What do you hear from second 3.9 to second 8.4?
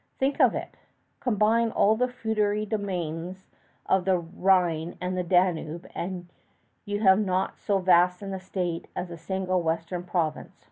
the Rhine and the Danube, you have not so vast an